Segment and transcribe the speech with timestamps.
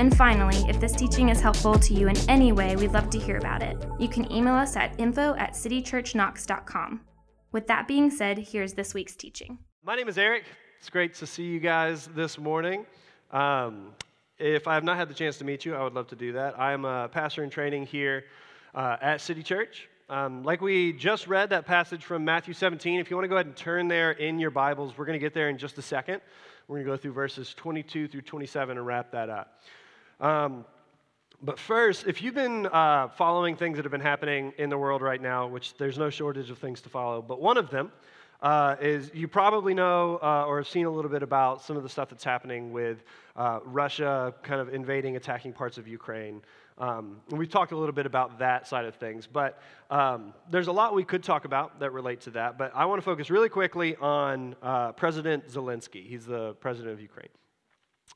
[0.00, 3.18] And finally, if this teaching is helpful to you in any way, we'd love to
[3.18, 3.76] hear about it.
[3.98, 7.02] You can email us at info at citychurchknox.com.
[7.52, 9.58] With that being said, here's this week's teaching.
[9.84, 10.44] My name is Eric.
[10.78, 12.86] It's great to see you guys this morning.
[13.30, 13.92] Um,
[14.38, 16.32] if I have not had the chance to meet you, I would love to do
[16.32, 16.58] that.
[16.58, 18.24] I am a pastor in training here
[18.74, 19.86] uh, at City Church.
[20.08, 23.34] Um, like we just read that passage from Matthew 17, if you want to go
[23.34, 25.82] ahead and turn there in your Bibles, we're going to get there in just a
[25.82, 26.22] second.
[26.68, 29.60] We're going to go through verses 22 through 27 and wrap that up.
[30.20, 30.64] Um,
[31.42, 35.00] but first, if you've been uh, following things that have been happening in the world
[35.00, 37.90] right now, which there's no shortage of things to follow, but one of them
[38.42, 41.82] uh, is you probably know uh, or have seen a little bit about some of
[41.82, 43.04] the stuff that's happening with
[43.36, 46.42] uh, Russia kind of invading, attacking parts of Ukraine.
[46.76, 50.68] Um, and we've talked a little bit about that side of things, but um, there's
[50.68, 52.56] a lot we could talk about that relate to that.
[52.56, 56.06] But I want to focus really quickly on uh, President Zelensky.
[56.06, 57.28] He's the president of Ukraine.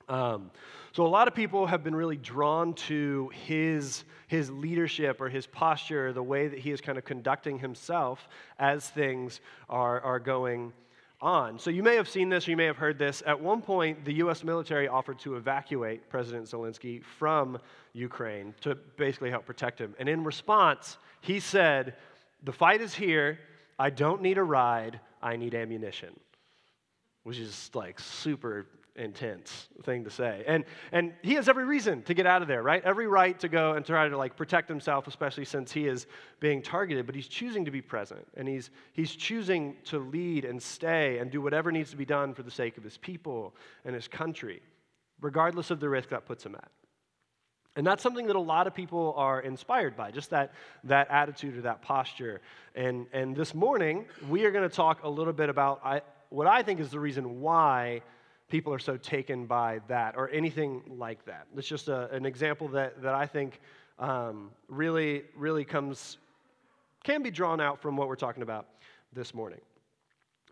[0.08, 0.50] Um,
[0.92, 5.46] so a lot of people have been really drawn to his, his leadership or his
[5.46, 10.72] posture, the way that he is kind of conducting himself as things are, are going
[11.20, 11.58] on.
[11.58, 13.22] So you may have seen this or you may have heard this.
[13.26, 14.44] At one point, the U.S.
[14.44, 17.58] military offered to evacuate President Zelensky from
[17.92, 19.94] Ukraine to basically help protect him.
[19.98, 21.94] And in response, he said,
[22.44, 23.38] The fight is here.
[23.78, 25.00] I don't need a ride.
[25.22, 26.10] I need ammunition.
[27.22, 30.44] Which is like super intense thing to say.
[30.46, 32.82] And, and he has every reason to get out of there, right?
[32.84, 36.06] Every right to go and try to like protect himself, especially since he is
[36.40, 40.62] being targeted, but he's choosing to be present and he's, he's choosing to lead and
[40.62, 43.94] stay and do whatever needs to be done for the sake of his people and
[43.94, 44.62] his country,
[45.20, 46.70] regardless of the risk that puts him at.
[47.76, 50.52] And that's something that a lot of people are inspired by, just that,
[50.84, 52.40] that attitude or that posture.
[52.76, 56.46] And, and this morning, we are going to talk a little bit about I, what
[56.46, 58.02] I think is the reason why
[58.48, 61.46] people are so taken by that or anything like that.
[61.56, 63.60] It's just a, an example that, that I think
[63.98, 66.18] um, really, really comes,
[67.02, 68.66] can be drawn out from what we're talking about
[69.12, 69.60] this morning.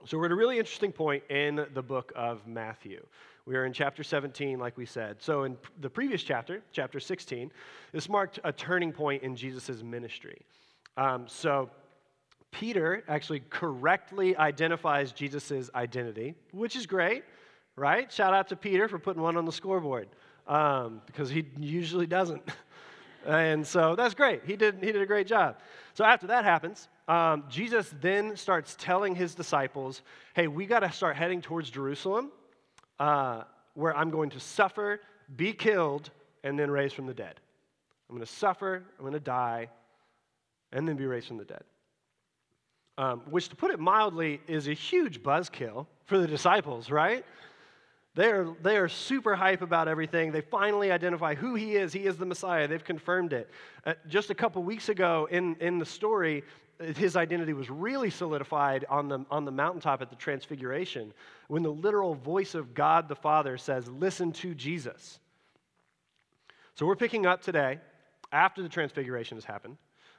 [0.04, 3.04] So we're at a really interesting point in the book of Matthew.
[3.46, 5.16] We are in chapter 17, like we said.
[5.20, 7.50] So in the previous chapter, chapter 16,
[7.92, 10.42] this marked a turning point in Jesus' ministry.
[10.96, 11.70] Um, so
[12.52, 17.24] Peter actually correctly identifies Jesus' identity, which is great
[17.76, 18.12] right?
[18.12, 20.08] Shout out to Peter for putting one on the scoreboard
[20.46, 22.42] um, because he usually doesn't.
[23.26, 24.42] and so that's great.
[24.46, 25.58] He did, he did a great job.
[25.94, 30.02] So after that happens, um, Jesus then starts telling his disciples,
[30.34, 32.30] hey, we got to start heading towards Jerusalem
[32.98, 33.42] uh,
[33.74, 35.00] where I'm going to suffer,
[35.36, 36.10] be killed,
[36.44, 37.40] and then raised from the dead.
[38.08, 39.68] I'm going to suffer, I'm going to die,
[40.72, 41.64] and then be raised from the dead.
[42.98, 47.24] Um, which, to put it mildly, is a huge buzzkill for the disciples, right?
[48.14, 50.32] They are, they are super hype about everything.
[50.32, 51.92] They finally identify who he is.
[51.92, 52.68] He is the Messiah.
[52.68, 53.48] They've confirmed it.
[53.86, 56.44] Uh, just a couple weeks ago in, in the story,
[56.78, 61.12] his identity was really solidified on the, on the mountaintop at the Transfiguration
[61.48, 65.18] when the literal voice of God the Father says, Listen to Jesus.
[66.74, 67.78] So we're picking up today
[68.30, 69.76] after the Transfiguration has happened.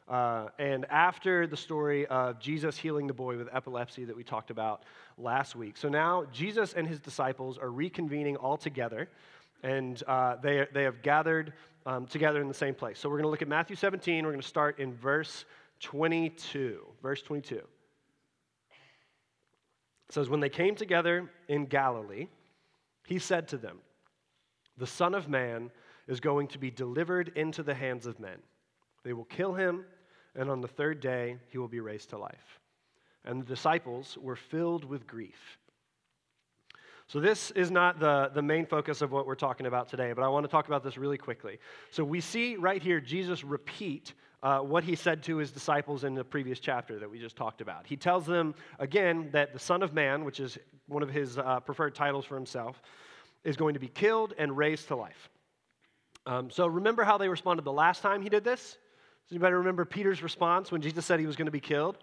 [0.07, 4.51] Uh, and after the story of Jesus healing the boy with epilepsy that we talked
[4.51, 4.83] about
[5.17, 5.77] last week.
[5.77, 9.07] So now Jesus and his disciples are reconvening all together,
[9.63, 11.53] and uh, they, they have gathered
[11.85, 12.99] um, together in the same place.
[12.99, 14.23] So we're going to look at Matthew 17.
[14.23, 15.45] We're going to start in verse
[15.81, 16.85] 22.
[17.01, 17.55] Verse 22.
[17.55, 17.63] It
[20.09, 22.27] says, When they came together in Galilee,
[23.05, 23.79] he said to them,
[24.77, 25.71] The Son of Man
[26.07, 28.37] is going to be delivered into the hands of men.
[29.03, 29.85] They will kill him,
[30.35, 32.59] and on the third day he will be raised to life.
[33.25, 35.57] And the disciples were filled with grief.
[37.07, 40.23] So, this is not the, the main focus of what we're talking about today, but
[40.23, 41.59] I want to talk about this really quickly.
[41.91, 46.15] So, we see right here Jesus repeat uh, what he said to his disciples in
[46.15, 47.85] the previous chapter that we just talked about.
[47.85, 50.57] He tells them again that the Son of Man, which is
[50.87, 52.81] one of his uh, preferred titles for himself,
[53.43, 55.29] is going to be killed and raised to life.
[56.25, 58.77] Um, so, remember how they responded the last time he did this?
[59.27, 61.97] Does anybody remember Peter's response when Jesus said he was going to be killed?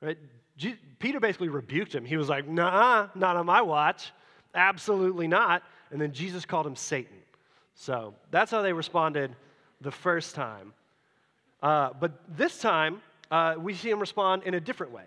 [0.00, 0.18] Right?
[0.56, 2.04] G- Peter basically rebuked him.
[2.04, 4.12] He was like, nah, not on my watch.
[4.54, 5.62] Absolutely not.
[5.90, 7.16] And then Jesus called him Satan.
[7.74, 9.34] So that's how they responded
[9.80, 10.72] the first time.
[11.62, 15.04] Uh, but this time, uh, we see them respond in a different way,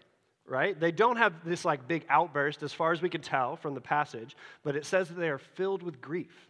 [0.48, 0.80] right?
[0.80, 3.82] They don't have this like big outburst as far as we can tell from the
[3.82, 6.50] passage, but it says that they are filled with grief.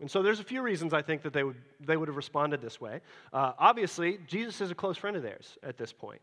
[0.00, 2.60] And so there's a few reasons I think that they would, they would have responded
[2.60, 3.00] this way.
[3.32, 6.20] Uh, obviously, Jesus is a close friend of theirs at this point.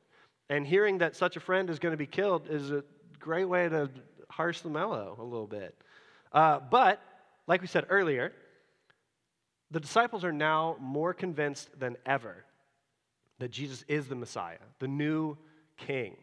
[0.50, 2.84] And hearing that such a friend is going to be killed is a
[3.20, 3.90] great way to
[4.30, 5.76] harsh the mellow a little bit.
[6.32, 7.02] Uh, but,
[7.48, 8.34] like we said earlier,
[9.72, 12.44] the disciples are now more convinced than ever
[13.40, 15.36] that Jesus is the Messiah, the new
[15.78, 16.16] king,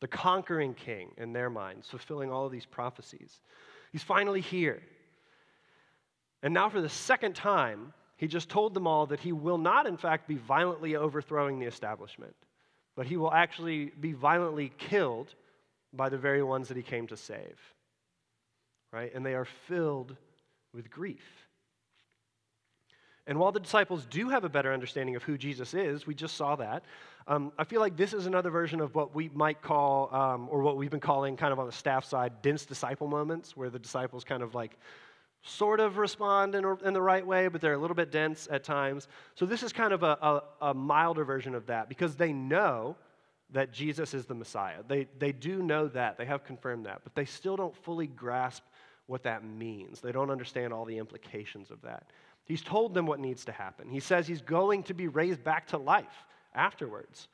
[0.00, 3.40] the conquering king in their minds, fulfilling all of these prophecies.
[3.92, 4.82] He's finally here.
[6.42, 9.86] And now, for the second time, he just told them all that he will not,
[9.86, 12.34] in fact, be violently overthrowing the establishment,
[12.96, 15.34] but he will actually be violently killed
[15.92, 17.58] by the very ones that he came to save.
[18.92, 19.14] Right?
[19.14, 20.16] And they are filled
[20.72, 21.24] with grief.
[23.26, 26.34] And while the disciples do have a better understanding of who Jesus is, we just
[26.34, 26.82] saw that,
[27.26, 30.62] um, I feel like this is another version of what we might call, um, or
[30.62, 33.78] what we've been calling kind of on the staff side, dense disciple moments, where the
[33.78, 34.78] disciples kind of like
[35.48, 38.64] sort of respond in, in, the right way, but they're a little bit dense at
[38.64, 39.08] times.
[39.34, 40.18] So this is kind of a,
[40.60, 42.96] a, a, milder version of that because they know
[43.50, 44.82] that Jesus is the Messiah.
[44.86, 48.62] They, they do know that, they have confirmed that, but they still don't fully grasp
[49.06, 50.00] what that means.
[50.00, 52.04] They don't understand all the implications of that.
[52.44, 53.88] He's told them what needs to happen.
[53.88, 57.28] He says he's going to be raised back to life afterwards.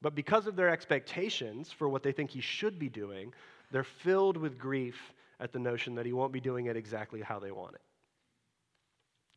[0.00, 3.32] But because of their expectations for what they think he should be doing,
[3.70, 7.38] they're filled with grief at the notion that he won't be doing it exactly how
[7.38, 7.80] they want it.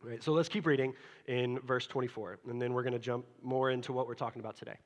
[0.03, 0.93] Right, so let's keep reading
[1.27, 4.55] in verse 24, and then we're going to jump more into what we're talking about
[4.55, 4.77] today.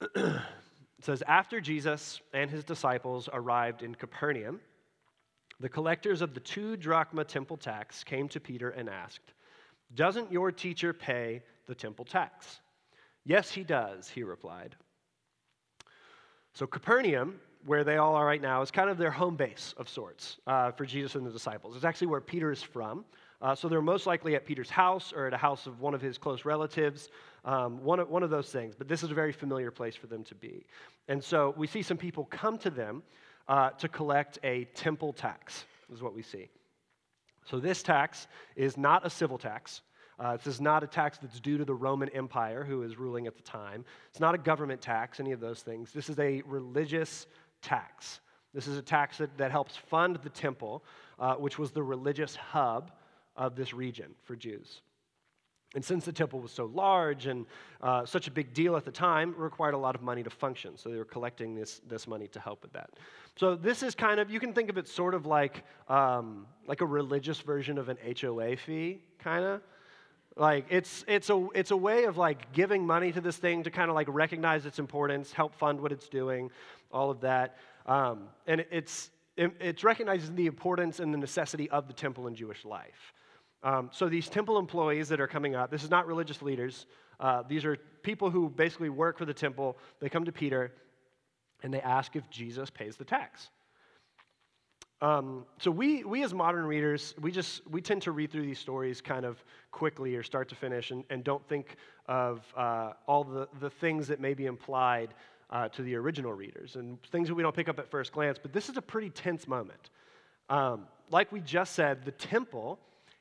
[0.14, 0.40] it
[1.02, 4.60] says, After Jesus and his disciples arrived in Capernaum,
[5.58, 9.34] the collectors of the two drachma temple tax came to Peter and asked,
[9.94, 12.60] Doesn't your teacher pay the temple tax?
[13.26, 14.76] Yes, he does, he replied.
[16.54, 19.88] So, Capernaum where they all are right now is kind of their home base of
[19.88, 21.76] sorts uh, for Jesus and the disciples.
[21.76, 23.04] It's actually where Peter is from.
[23.42, 26.00] Uh, so they're most likely at Peter's house or at a house of one of
[26.00, 27.08] his close relatives,
[27.44, 28.74] um, one, of, one of those things.
[28.76, 30.66] But this is a very familiar place for them to be.
[31.08, 33.02] And so we see some people come to them
[33.48, 36.48] uh, to collect a temple tax, is what we see.
[37.44, 39.80] So this tax is not a civil tax.
[40.18, 43.26] Uh, this is not a tax that's due to the Roman Empire, who is ruling
[43.26, 43.86] at the time.
[44.10, 45.92] It's not a government tax, any of those things.
[45.92, 47.26] This is a religious
[47.62, 48.20] tax.
[48.52, 50.82] This is a tax that, that helps fund the temple,
[51.18, 52.90] uh, which was the religious hub
[53.36, 54.80] of this region for Jews.
[55.76, 57.46] And since the temple was so large and
[57.80, 60.30] uh, such a big deal at the time, it required a lot of money to
[60.30, 60.76] function.
[60.76, 62.90] So they were collecting this, this money to help with that.
[63.36, 66.80] So this is kind of, you can think of it sort of like, um, like
[66.80, 69.62] a religious version of an HOA fee, kind of.
[70.36, 73.70] Like it's, it's, a, it's a way of like giving money to this thing to
[73.70, 76.50] kind of like recognize its importance, help fund what it's doing
[76.92, 77.56] all of that.
[77.86, 82.34] Um, and it's, it, it's recognizing the importance and the necessity of the temple in
[82.34, 83.12] Jewish life.
[83.62, 86.86] Um, so these temple employees that are coming up, this is not religious leaders.
[87.18, 89.76] Uh, these are people who basically work for the temple.
[90.00, 90.72] They come to Peter
[91.62, 93.50] and they ask if Jesus pays the tax.
[95.02, 98.58] Um, so we, we as modern readers, we just we tend to read through these
[98.58, 101.76] stories kind of quickly or start to finish, and, and don't think
[102.06, 105.14] of uh, all the, the things that may be implied
[105.50, 108.38] uh, to the original readers and things that we don't pick up at first glance.
[108.40, 109.90] But this is a pretty tense moment.
[110.50, 112.78] Um, like we just said, the temple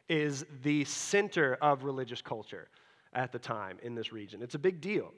[0.09, 2.67] is the center of religious culture
[3.13, 4.41] at the time in this region.
[4.41, 5.13] It's a big deal.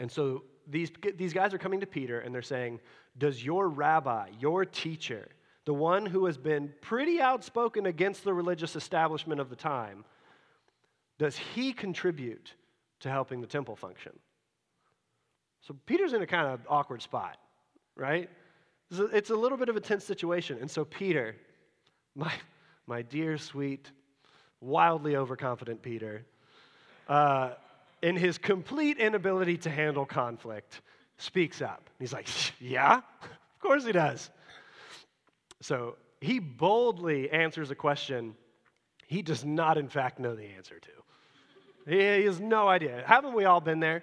[0.00, 2.80] And so these, these guys are coming to Peter and they're saying,
[3.18, 5.28] Does your rabbi, your teacher,
[5.64, 10.04] the one who has been pretty outspoken against the religious establishment of the time,
[11.18, 12.54] does he contribute
[13.00, 14.12] to helping the temple function?
[15.62, 17.38] So Peter's in a kind of awkward spot,
[17.96, 18.28] right?
[18.90, 20.58] It's a little bit of a tense situation.
[20.60, 21.36] And so Peter,
[22.14, 22.32] my,
[22.86, 23.90] my dear, sweet,
[24.60, 26.26] wildly overconfident Peter,
[27.08, 27.52] uh,
[28.02, 30.82] in his complete inability to handle conflict,
[31.16, 31.88] speaks up.
[31.98, 32.28] He's like,
[32.60, 34.30] Yeah, of course he does.
[35.60, 38.34] So he boldly answers a question
[39.06, 40.90] he does not, in fact, know the answer to.
[41.86, 43.04] He, has no idea.
[43.06, 44.02] Haven't we all been there?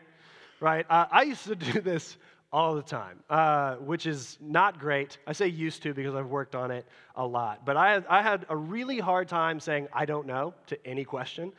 [0.61, 0.85] right?
[0.89, 2.17] Uh, I used to do this
[2.53, 5.17] all the time, uh, which is not great.
[5.25, 7.65] I say used to because I've worked on it a lot.
[7.65, 11.51] But I I had a really hard time saying I don't know to any question.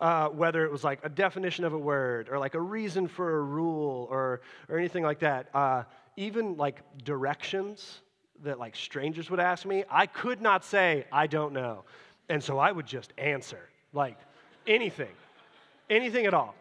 [0.00, 3.38] Uh, whether it was like a definition of a word or like a reason for
[3.38, 5.48] a rule or, or anything like that.
[5.54, 5.84] Uh,
[6.16, 8.00] even like directions
[8.42, 11.84] that like strangers would ask me, I could not say, I don't know.
[12.28, 14.18] And so I would just answer like
[14.66, 15.12] anything,
[15.90, 16.54] anything at all.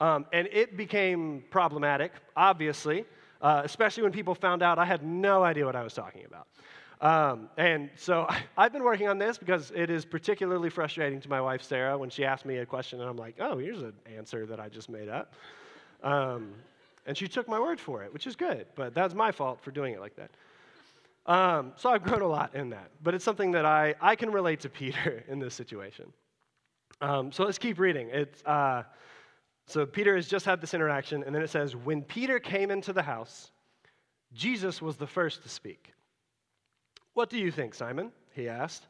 [0.00, 3.04] Um, and it became problematic, obviously,
[3.42, 6.46] uh, especially when people found out I had no idea what I was talking about.
[7.00, 11.40] Um, and so I've been working on this because it is particularly frustrating to my
[11.40, 14.46] wife, Sarah, when she asks me a question and I'm like, oh, here's an answer
[14.46, 15.34] that I just made up.
[16.02, 16.52] Um,
[17.06, 19.70] and she took my word for it, which is good, but that's my fault for
[19.70, 20.30] doing it like that.
[21.28, 24.32] Um, so I've grown a lot in that, but it's something that I, I can
[24.32, 26.12] relate to Peter in this situation.
[27.02, 28.08] Um, so let's keep reading.
[28.10, 28.82] It's, uh,
[29.66, 32.94] so Peter has just had this interaction, and then it says, When Peter came into
[32.94, 33.52] the house,
[34.32, 35.92] Jesus was the first to speak.
[37.12, 38.10] What do you think, Simon?
[38.34, 38.86] He asked.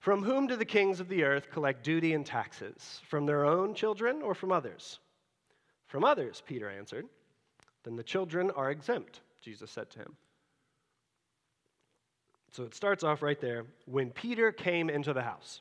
[0.00, 3.00] From whom do the kings of the earth collect duty and taxes?
[3.08, 4.98] From their own children or from others?
[5.86, 7.06] From others, Peter answered.
[7.84, 10.16] Then the children are exempt, Jesus said to him.
[12.52, 15.60] So it starts off right there when Peter came into the house.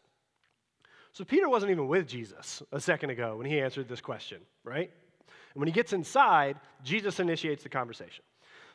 [1.11, 4.91] So Peter wasn't even with Jesus a second ago when he answered this question, right?
[5.53, 8.23] And when he gets inside, Jesus initiates the conversation.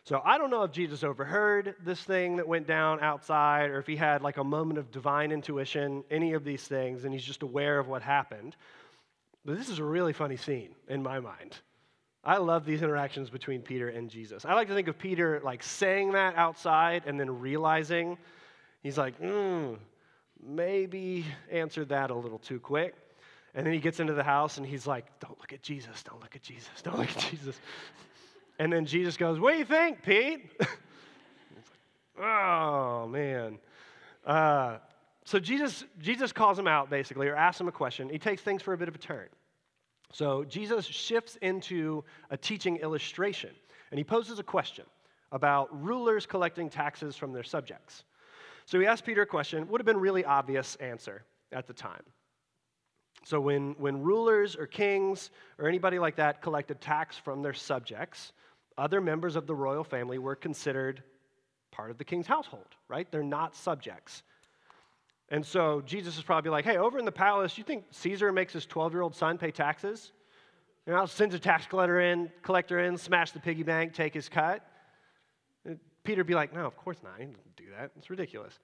[0.05, 3.87] So I don't know if Jesus overheard this thing that went down outside or if
[3.87, 7.45] he had like a moment of divine intuition, any of these things, and he's just
[7.45, 8.57] aware of what happened.
[9.45, 11.57] But this is a really funny scene in my mind.
[12.25, 14.45] I love these interactions between Peter and Jesus.
[14.45, 18.17] I like to think of Peter like saying that outside and then realizing
[18.83, 19.75] he's like, hmm,
[20.41, 22.95] maybe answered that a little too quick.
[23.55, 26.21] And then he gets into the house and he's like, don't look at Jesus, don't
[26.21, 27.61] look at Jesus, don't look at Jesus.
[28.59, 30.53] And then Jesus goes, What do you think, Pete?
[32.21, 33.59] oh, man.
[34.25, 34.77] Uh,
[35.25, 38.09] so Jesus, Jesus calls him out, basically, or asks him a question.
[38.09, 39.29] He takes things for a bit of a turn.
[40.13, 43.51] So Jesus shifts into a teaching illustration,
[43.91, 44.85] and he poses a question
[45.33, 48.05] about rulers collecting taxes from their subjects.
[48.67, 52.03] So he asked Peter a question, would have been really obvious answer at the time.
[53.25, 58.33] So when, when rulers or kings or anybody like that collected tax from their subjects,
[58.77, 61.03] other members of the royal family were considered
[61.71, 63.11] part of the king's household, right?
[63.11, 64.23] They're not subjects.
[65.33, 68.53] And so Jesus is probably like, hey, over in the palace, you think Caesar makes
[68.53, 70.13] his 12 year old son pay taxes?
[70.87, 74.29] You know, sends a tax collector in, collector in, smash the piggy bank, take his
[74.29, 74.63] cut.
[75.65, 77.15] And Peter be like, no, of course not.
[77.19, 77.93] He doesn't do that.
[77.97, 78.59] It's ridiculous.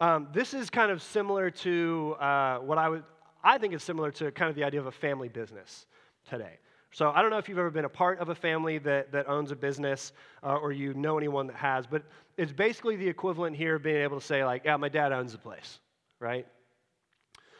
[0.00, 3.04] Um, this is kind of similar to uh, what I would,
[3.44, 5.84] I think it's similar to kind of the idea of a family business
[6.26, 6.58] today.
[6.96, 9.28] So I don't know if you've ever been a part of a family that, that
[9.28, 12.02] owns a business uh, or you know anyone that has, but
[12.38, 15.32] it's basically the equivalent here of being able to say, like, yeah, my dad owns
[15.32, 15.78] the place,
[16.20, 16.46] right?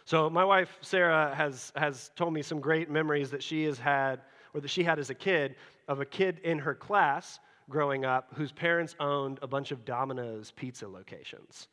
[0.07, 4.21] So my wife, Sarah, has, has told me some great memories that she has had,
[4.55, 7.39] or that she had as a kid, of a kid in her class
[7.69, 11.69] growing up whose parents owned a bunch of Domino's pizza locations.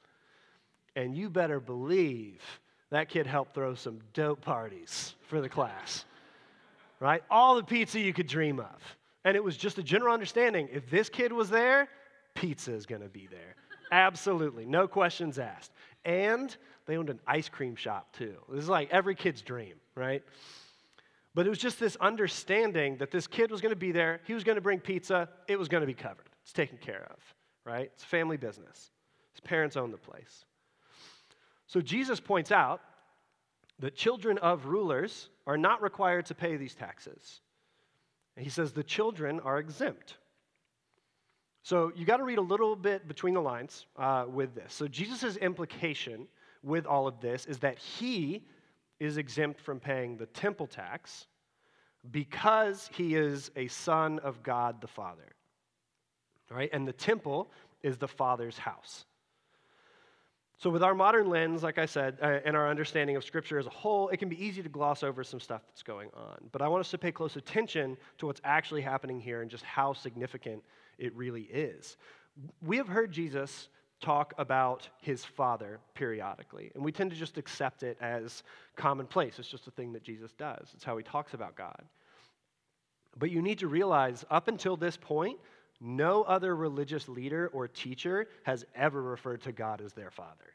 [0.97, 2.41] And you better believe
[2.89, 6.03] that kid helped throw some dope parties for the class
[7.03, 7.21] right?
[7.29, 8.97] All the pizza you could dream of.
[9.25, 11.89] And it was just a general understanding if this kid was there,
[12.33, 13.55] pizza is going to be there.
[13.91, 15.71] Absolutely, no questions asked.
[16.05, 16.55] And
[16.85, 18.35] they owned an ice cream shop too.
[18.49, 20.23] This is like every kid's dream, right?
[21.35, 24.33] But it was just this understanding that this kid was going to be there, he
[24.33, 26.29] was going to bring pizza, it was going to be covered.
[26.43, 27.17] It's taken care of,
[27.65, 27.91] right?
[27.93, 28.91] It's family business.
[29.33, 30.45] His parents own the place.
[31.67, 32.79] So Jesus points out
[33.79, 37.41] that children of rulers are not required to pay these taxes.
[38.35, 40.17] And he says the children are exempt.
[41.63, 44.73] So you got to read a little bit between the lines uh, with this.
[44.73, 46.27] So Jesus' implication
[46.61, 48.45] with all of this is that he
[48.99, 51.27] is exempt from paying the temple tax
[52.11, 55.35] because he is a son of God the Father.
[56.49, 56.69] Right?
[56.73, 57.49] And the temple
[57.81, 59.05] is the Father's house.
[60.63, 63.65] So, with our modern lens, like I said, uh, and our understanding of Scripture as
[63.65, 66.37] a whole, it can be easy to gloss over some stuff that's going on.
[66.53, 69.65] But I want us to pay close attention to what's actually happening here and just
[69.65, 70.63] how significant
[70.97, 71.97] it really is.
[72.65, 73.67] We have heard Jesus
[73.99, 78.43] talk about his Father periodically, and we tend to just accept it as
[78.77, 79.39] commonplace.
[79.39, 81.83] It's just a thing that Jesus does, it's how he talks about God.
[83.17, 85.39] But you need to realize, up until this point,
[85.81, 90.52] no other religious leader or teacher has ever referred to God as their father.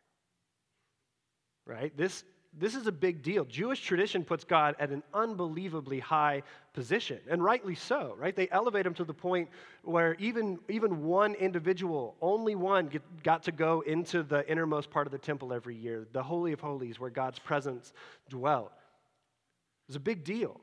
[1.68, 1.94] Right?
[1.98, 2.24] This,
[2.58, 3.44] this is a big deal.
[3.44, 8.34] Jewish tradition puts God at an unbelievably high position, and rightly so, right?
[8.34, 9.50] They elevate him to the point
[9.82, 15.06] where even, even one individual, only one, get, got to go into the innermost part
[15.06, 17.92] of the temple every year, the Holy of Holies, where God's presence
[18.30, 18.72] dwelt.
[18.74, 20.58] It was a big deal.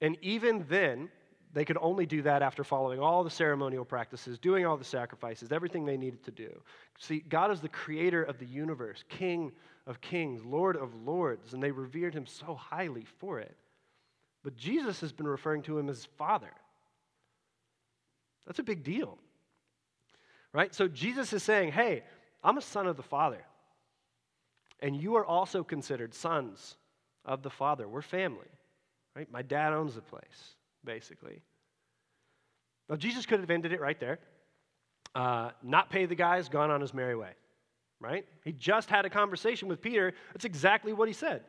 [0.00, 1.10] And even then,
[1.52, 5.50] they could only do that after following all the ceremonial practices, doing all the sacrifices,
[5.50, 6.62] everything they needed to do.
[6.98, 9.52] See, God is the creator of the universe, King
[9.86, 13.56] of kings, Lord of lords, and they revered him so highly for it.
[14.42, 16.50] but Jesus has been referring to him as Father.
[18.46, 19.18] That's a big deal.
[20.52, 20.74] Right?
[20.74, 22.02] So Jesus is saying, hey,
[22.42, 23.44] I'm a son of the Father.
[24.80, 26.76] And you are also considered sons
[27.24, 27.86] of the Father.
[27.86, 28.48] We're family.
[29.14, 29.30] Right?
[29.30, 30.54] My dad owns the place,
[30.84, 31.42] basically.
[32.88, 34.18] Now, Jesus could have ended it right there.
[35.14, 37.30] Uh, not pay the guys, gone on his merry way.
[38.00, 38.26] Right?
[38.44, 40.14] He just had a conversation with Peter.
[40.32, 41.42] That's exactly what he said.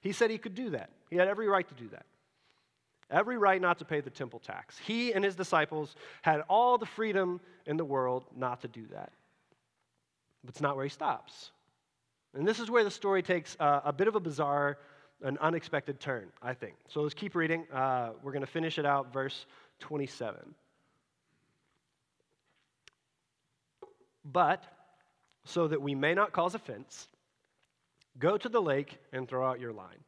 [0.00, 0.90] He said he could do that.
[1.10, 2.06] He had every right to do that.
[3.10, 4.78] Every right not to pay the temple tax.
[4.78, 9.12] He and his disciples had all the freedom in the world not to do that.
[10.44, 11.50] But it's not where he stops.
[12.34, 14.78] And this is where the story takes uh, a bit of a bizarre,
[15.22, 16.74] an unexpected turn, I think.
[16.88, 17.66] So let's keep reading.
[17.72, 19.46] Uh, we're going to finish it out, verse
[19.80, 20.54] 27.
[24.24, 24.64] But,
[25.44, 27.08] so that we may not cause offense,
[28.18, 29.98] go to the lake and throw out your line.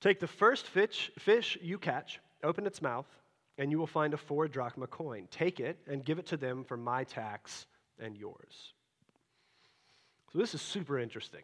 [0.00, 3.06] Take the first fish, fish you catch, open its mouth,
[3.56, 5.28] and you will find a four drachma coin.
[5.30, 7.66] Take it and give it to them for my tax
[8.00, 8.72] and yours.
[10.32, 11.42] So this is super interesting.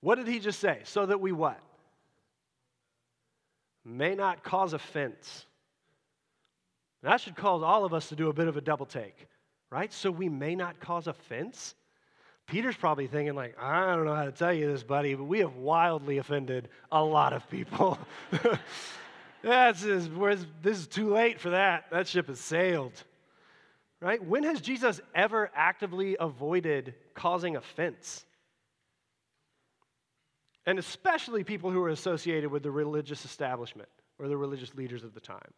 [0.00, 0.80] What did he just say?
[0.84, 1.60] So that we what?
[3.84, 5.46] May not cause offense.
[7.02, 9.28] That should cause all of us to do a bit of a double take,
[9.70, 9.92] right?
[9.92, 11.74] So we may not cause offense.
[12.46, 15.40] Peter's probably thinking, like, I don't know how to tell you this, buddy, but we
[15.40, 17.98] have wildly offended a lot of people.
[19.42, 20.08] That's this
[20.64, 21.84] is too late for that.
[21.90, 22.92] That ship has sailed.
[24.00, 24.22] Right?
[24.24, 28.24] When has Jesus ever actively avoided causing offense?
[30.68, 35.14] And especially people who are associated with the religious establishment or the religious leaders of
[35.14, 35.54] the time.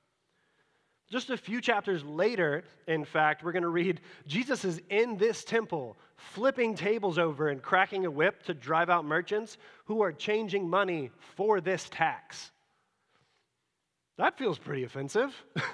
[1.11, 5.43] Just a few chapters later, in fact, we're going to read Jesus is in this
[5.43, 10.71] temple, flipping tables over and cracking a whip to drive out merchants who are changing
[10.71, 12.53] money for this tax.
[14.17, 15.35] That feels pretty offensive.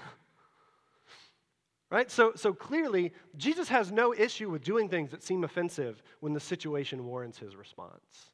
[1.90, 2.10] right?
[2.10, 6.40] So, so clearly, Jesus has no issue with doing things that seem offensive when the
[6.40, 8.30] situation warrants his response.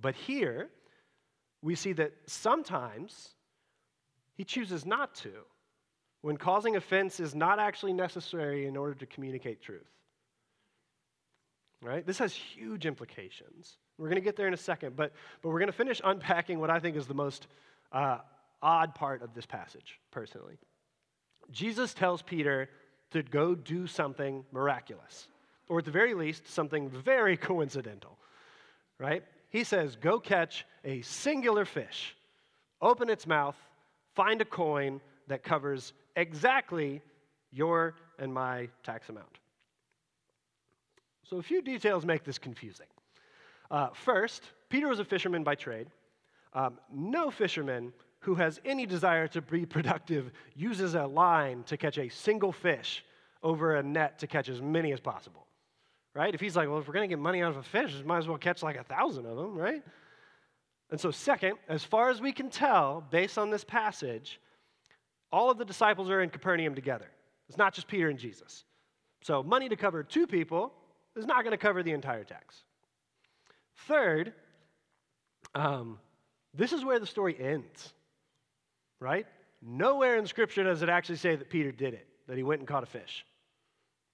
[0.00, 0.68] But here,
[1.62, 3.30] we see that sometimes
[4.36, 5.32] he chooses not to,
[6.20, 9.88] when causing offense is not actually necessary in order to communicate truth.
[11.82, 12.06] Right?
[12.06, 13.76] This has huge implications.
[13.98, 16.58] We're going to get there in a second, but, but we're going to finish unpacking
[16.58, 17.46] what I think is the most
[17.92, 18.18] uh,
[18.62, 20.58] odd part of this passage, personally.
[21.50, 22.68] Jesus tells Peter
[23.12, 25.28] to go do something miraculous,
[25.68, 28.18] or at the very least, something very coincidental,
[28.98, 29.22] right?
[29.48, 32.16] He says, Go catch a singular fish,
[32.80, 33.56] open its mouth,
[34.14, 37.02] find a coin that covers exactly
[37.50, 39.38] your and my tax amount.
[41.24, 42.86] So, a few details make this confusing.
[43.70, 45.88] Uh, first, Peter was a fisherman by trade.
[46.52, 51.98] Um, no fisherman who has any desire to be productive uses a line to catch
[51.98, 53.04] a single fish
[53.42, 55.45] over a net to catch as many as possible.
[56.16, 56.34] Right?
[56.34, 58.02] If he's like, well, if we're going to get money out of a fish, we
[58.02, 59.82] might as well catch like a thousand of them, right?
[60.90, 64.40] And so, second, as far as we can tell, based on this passage,
[65.30, 67.10] all of the disciples are in Capernaum together.
[67.48, 68.64] It's not just Peter and Jesus.
[69.22, 70.72] So, money to cover two people
[71.16, 72.62] is not going to cover the entire tax.
[73.86, 74.32] Third,
[75.54, 75.98] um,
[76.54, 77.92] this is where the story ends
[79.00, 79.26] right?
[79.62, 82.68] Nowhere in Scripture does it actually say that Peter did it, that he went and
[82.68, 83.24] caught a fish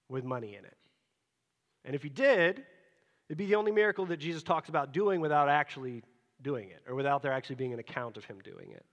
[0.09, 0.77] with money in it.
[1.85, 2.63] And if he did,
[3.29, 6.03] it'd be the only miracle that Jesus talks about doing without actually
[6.41, 8.85] doing it, or without there actually being an account of him doing it.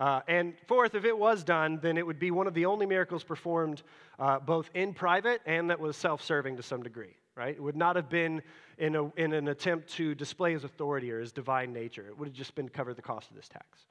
[0.00, 2.86] Uh, and fourth, if it was done, then it would be one of the only
[2.86, 3.82] miracles performed
[4.18, 7.56] uh, both in private and that was self serving to some degree, right?
[7.56, 8.40] It would not have been
[8.78, 12.06] in, a, in an attempt to display his authority or his divine nature.
[12.06, 13.86] It would have just been to cover the cost of this tax.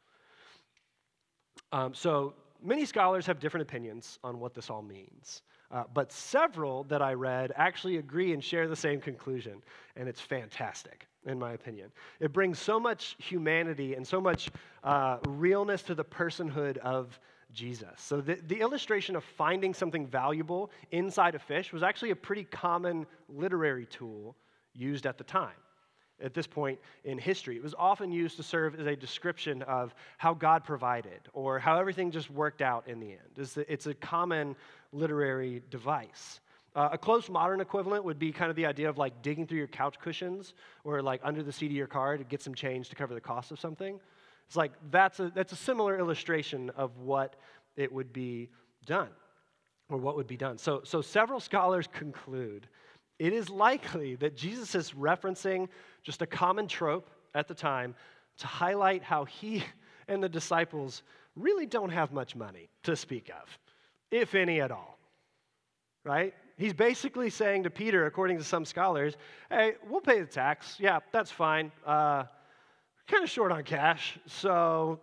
[1.74, 2.34] Um, so
[2.64, 5.42] many scholars have different opinions on what this all means.
[5.70, 9.62] Uh, but several that I read actually agree and share the same conclusion,
[9.98, 11.92] and it's fantastic, in my opinion.
[12.20, 14.50] It brings so much humanity and so much
[14.84, 17.20] uh, realness to the personhood of
[17.52, 17.90] Jesus.
[17.98, 22.44] So, the, the illustration of finding something valuable inside a fish was actually a pretty
[22.46, 24.36] common literary tool
[24.74, 25.56] used at the time
[26.24, 27.58] at this point in history.
[27.58, 31.80] It was often used to serve as a description of how God provided or how
[31.80, 33.30] everything just worked out in the end.
[33.38, 34.56] It's a, it's a common
[34.92, 36.40] literary device.
[36.76, 39.58] Uh, a close modern equivalent would be kind of the idea of like digging through
[39.58, 40.54] your couch cushions
[40.84, 43.22] or like under the seat of your car to get some change to cover the
[43.22, 44.00] cost of something.
[44.46, 47.36] It's like that's a, that's a similar illustration of what
[47.76, 48.50] it would be
[48.86, 49.10] done
[49.90, 50.58] or what would be done.
[50.58, 52.68] So, so several scholars conclude
[53.20, 55.68] it is likely that Jesus is referencing
[56.04, 57.96] just a common trope at the time
[58.38, 59.64] to highlight how he
[60.08, 61.04] and the disciples
[61.36, 63.58] really don't have much money to speak of,
[64.12, 64.98] if any at all.
[66.04, 66.34] Right?
[66.58, 69.18] He's basically saying to Peter, according to some scholars,
[69.52, 70.78] hey, we'll pay the tax.
[70.80, 71.72] Yeah, that's fine.
[71.86, 72.24] Uh,
[73.08, 75.00] kind of short on cash, so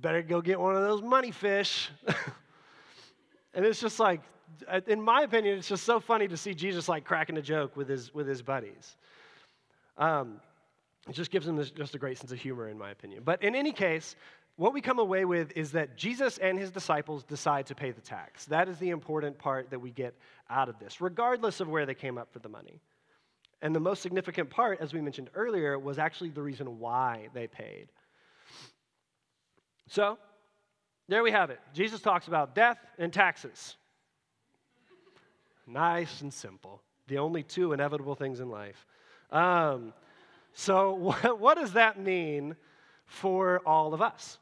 [0.00, 1.90] better go get one of those money fish.
[3.54, 4.20] and it's just like,
[4.86, 7.88] in my opinion, it's just so funny to see Jesus like cracking a joke with
[7.88, 8.96] his, with his buddies.
[9.96, 10.40] Um,
[11.08, 13.22] it just gives him this, just a great sense of humor, in my opinion.
[13.24, 14.16] But in any case,
[14.56, 18.00] what we come away with is that Jesus and his disciples decide to pay the
[18.00, 18.44] tax.
[18.46, 20.14] That is the important part that we get
[20.48, 22.80] out of this, regardless of where they came up for the money.
[23.62, 27.46] And the most significant part, as we mentioned earlier, was actually the reason why they
[27.46, 27.88] paid.
[29.88, 30.18] So,
[31.08, 31.60] there we have it.
[31.74, 33.76] Jesus talks about death and taxes.
[35.66, 36.82] Nice and simple.
[37.08, 38.86] The only two inevitable things in life.
[39.30, 39.92] Um,
[40.52, 42.56] so, what, what does that mean
[43.06, 44.38] for all of us?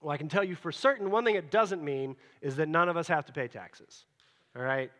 [0.00, 2.88] Well, I can tell you for certain, one thing it doesn't mean is that none
[2.88, 4.04] of us have to pay taxes.
[4.56, 4.90] All right?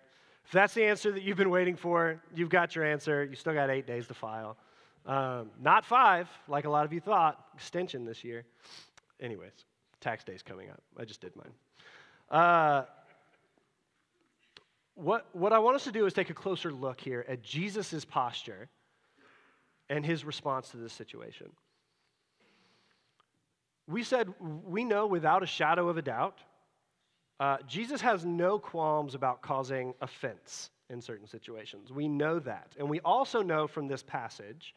[0.44, 3.24] If that's the answer that you've been waiting for, you've got your answer.
[3.24, 4.56] You still got eight days to file.
[5.04, 8.44] Um, not five, like a lot of you thought, extension this year.
[9.20, 9.52] Anyways,
[10.00, 10.80] tax day's coming up.
[10.98, 11.52] I just did mine.
[12.30, 12.84] Uh,
[14.94, 18.04] what, what I want us to do is take a closer look here at Jesus'
[18.04, 18.68] posture
[19.88, 21.50] and his response to this situation.
[23.88, 26.38] We said we know without a shadow of a doubt,
[27.40, 31.90] uh, Jesus has no qualms about causing offense in certain situations.
[31.90, 32.74] We know that.
[32.78, 34.74] And we also know from this passage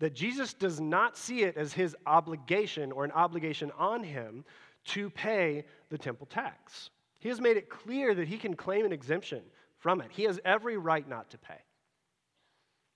[0.00, 4.44] that Jesus does not see it as his obligation or an obligation on him
[4.86, 6.90] to pay the temple tax.
[7.22, 9.42] He has made it clear that he can claim an exemption
[9.78, 10.08] from it.
[10.10, 11.60] He has every right not to pay.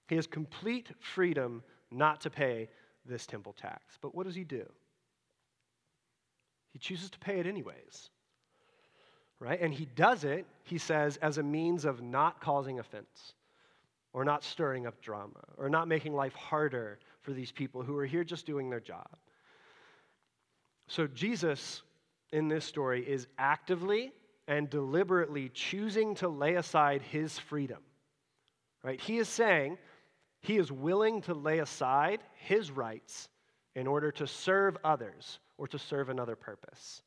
[0.09, 1.63] He has complete freedom
[1.93, 2.69] not to pay
[3.05, 3.99] this temple tax.
[4.03, 4.67] But what does he do?
[6.73, 8.11] He chooses to pay it anyways.
[9.39, 9.61] Right?
[9.61, 13.35] And he does it, he says, as a means of not causing offense
[14.13, 18.07] or not stirring up drama or not making life harder for these people who are
[18.07, 19.07] here just doing their job.
[20.89, 21.83] So, Jesus
[22.33, 24.13] in this story is actively
[24.49, 27.83] and deliberately choosing to lay aside his freedom.
[28.83, 29.01] Right?
[29.01, 29.79] He is saying
[30.41, 33.29] he is willing to lay aside his rights
[33.75, 37.03] in order to serve others or to serve another purpose.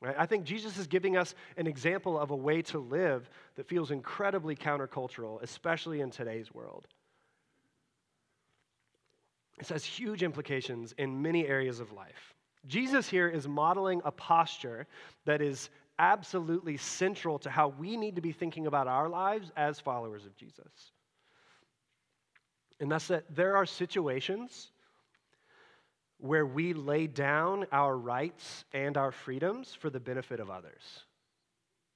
[0.00, 0.16] Right?
[0.18, 3.90] I think Jesus is giving us an example of a way to live that feels
[3.90, 6.86] incredibly countercultural, especially in today's world.
[9.58, 12.34] This has huge implications in many areas of life.
[12.68, 14.86] Jesus here is modeling a posture
[15.24, 19.80] that is absolutely central to how we need to be thinking about our lives as
[19.80, 20.92] followers of Jesus.
[22.80, 24.70] And that's that there are situations
[26.18, 30.82] where we lay down our rights and our freedoms for the benefit of others.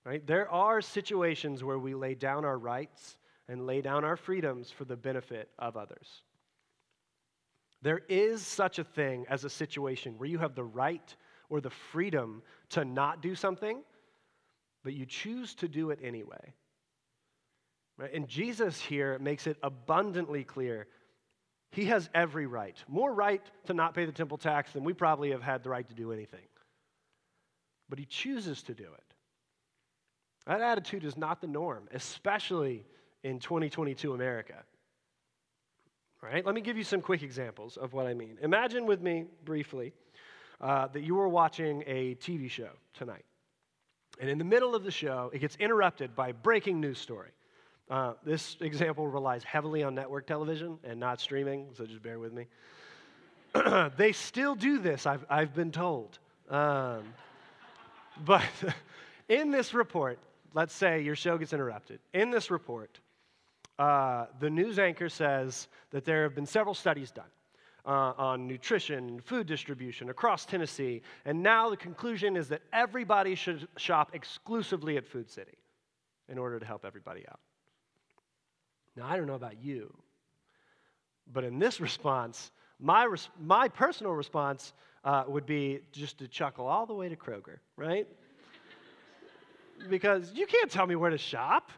[0.04, 0.26] Right?
[0.26, 3.16] There are situations where we lay down our rights
[3.48, 6.22] and lay down our freedoms for the benefit of others.
[7.82, 11.14] There is such a thing as a situation where you have the right
[11.48, 13.82] or the freedom to not do something,
[14.84, 16.54] but you choose to do it anyway.
[17.98, 18.12] Right?
[18.14, 20.86] And Jesus here makes it abundantly clear
[21.72, 25.30] he has every right, more right to not pay the temple tax than we probably
[25.30, 26.46] have had the right to do anything.
[27.88, 29.14] But he chooses to do it.
[30.46, 32.84] That attitude is not the norm, especially
[33.22, 34.64] in 2022 America.
[36.22, 36.46] Right?
[36.46, 38.38] Let me give you some quick examples of what I mean.
[38.42, 39.92] Imagine with me briefly
[40.60, 43.24] uh, that you were watching a TV show tonight.
[44.20, 47.30] And in the middle of the show, it gets interrupted by a breaking news story.
[47.90, 52.32] Uh, this example relies heavily on network television and not streaming, so just bear with
[52.32, 52.46] me.
[53.96, 56.18] they still do this, I've, I've been told.
[56.48, 57.02] Um,
[58.24, 58.44] but
[59.28, 60.18] in this report,
[60.54, 61.98] let's say your show gets interrupted.
[62.14, 63.00] In this report,
[63.82, 67.32] uh, the news anchor says that there have been several studies done
[67.84, 73.34] uh, on nutrition, and food distribution across Tennessee, and now the conclusion is that everybody
[73.34, 75.58] should shop exclusively at Food City
[76.28, 77.40] in order to help everybody out.
[78.96, 79.92] Now, I don't know about you,
[81.32, 86.68] but in this response, my, res- my personal response uh, would be just to chuckle
[86.68, 88.06] all the way to Kroger, right?
[89.90, 91.72] because you can't tell me where to shop.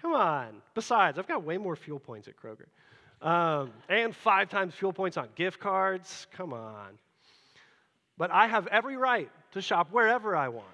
[0.00, 0.62] Come on.
[0.74, 2.66] Besides, I've got way more fuel points at Kroger.
[3.26, 6.26] Um, and five times fuel points on gift cards.
[6.32, 6.98] Come on.
[8.16, 10.66] But I have every right to shop wherever I want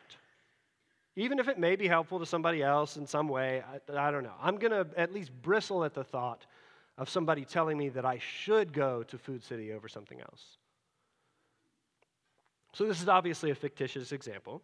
[1.16, 4.22] even if it may be helpful to somebody else in some way, I, I don't
[4.22, 4.34] know.
[4.40, 6.46] I'm going to at least bristle at the thought
[6.98, 10.58] of somebody telling me that I should go to Food City over something else.
[12.74, 14.60] So, this is obviously a fictitious example.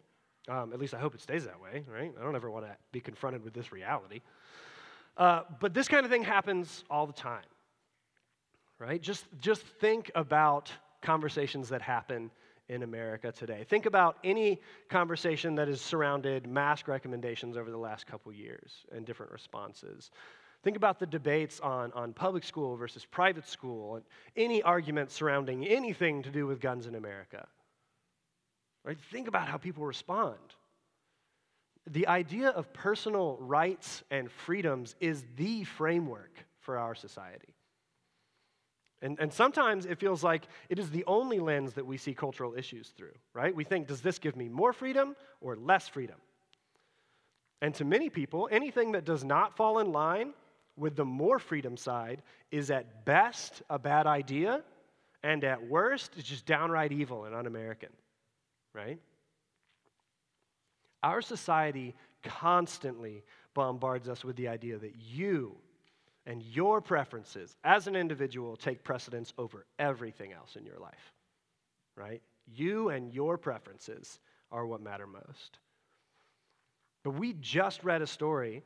[0.49, 2.13] Um, at least I hope it stays that way, right?
[2.19, 4.21] I don't ever want to be confronted with this reality.
[5.15, 7.45] Uh, but this kind of thing happens all the time,
[8.79, 9.01] right?
[9.01, 12.31] Just, just think about conversations that happen
[12.69, 13.65] in America today.
[13.69, 19.05] Think about any conversation that has surrounded mask recommendations over the last couple years and
[19.05, 20.11] different responses.
[20.63, 24.05] Think about the debates on, on public school versus private school and
[24.37, 27.47] any argument surrounding anything to do with guns in America.
[28.83, 28.97] Right?
[29.11, 30.37] Think about how people respond.
[31.87, 37.53] The idea of personal rights and freedoms is the framework for our society.
[39.01, 42.55] And, and sometimes it feels like it is the only lens that we see cultural
[42.55, 43.53] issues through, right?
[43.53, 46.15] We think, does this give me more freedom or less freedom?
[47.61, 50.33] And to many people, anything that does not fall in line
[50.77, 54.63] with the more freedom side is at best a bad idea,
[55.21, 57.89] and at worst, it's just downright evil and un American,
[58.73, 58.99] right?
[61.01, 65.55] Our society constantly bombards us with the idea that you
[66.25, 71.13] and your preferences as an individual take precedence over everything else in your life,
[71.95, 72.21] right?
[72.47, 74.19] You and your preferences
[74.51, 75.59] are what matter most.
[77.03, 78.63] But we just read a story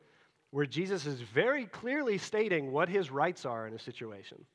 [0.51, 4.45] where Jesus is very clearly stating what his rights are in a situation.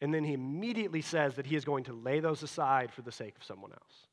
[0.00, 3.12] And then he immediately says that he is going to lay those aside for the
[3.12, 4.06] sake of someone else.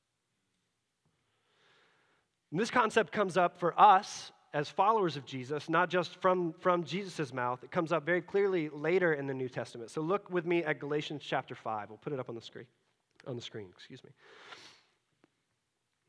[2.52, 6.84] And this concept comes up for us as followers of Jesus, not just from, from
[6.84, 7.64] Jesus' mouth.
[7.64, 9.90] It comes up very clearly later in the New Testament.
[9.90, 11.90] So look with me at Galatians chapter 5.
[11.90, 12.68] We'll put it up on the screen.
[13.26, 14.12] On the screen, excuse me.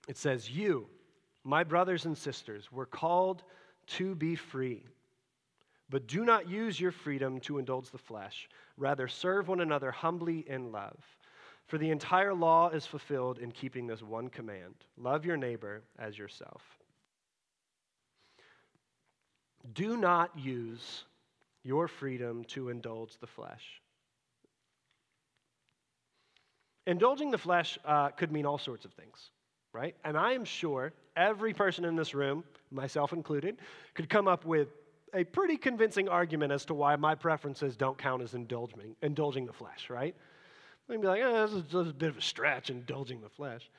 [0.06, 0.86] It says, You,
[1.42, 3.42] my brothers and sisters, were called
[3.86, 4.84] to be free.
[5.90, 8.48] But do not use your freedom to indulge the flesh.
[8.76, 10.96] Rather, serve one another humbly in love.
[11.66, 16.18] For the entire law is fulfilled in keeping this one command love your neighbor as
[16.18, 16.62] yourself.
[19.72, 21.04] Do not use
[21.62, 23.80] your freedom to indulge the flesh.
[26.86, 29.30] Indulging the flesh uh, could mean all sorts of things,
[29.72, 29.96] right?
[30.04, 33.56] And I am sure every person in this room, myself included,
[33.94, 34.68] could come up with
[35.14, 39.52] a pretty convincing argument as to why my preferences don't count as indulging, indulging the
[39.52, 40.14] flesh, right?
[40.88, 43.70] They'd be like, oh, this is just a bit of a stretch, indulging the flesh.